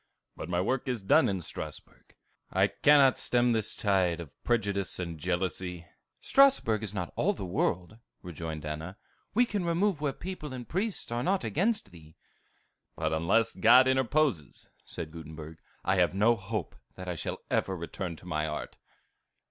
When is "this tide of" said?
3.51-4.31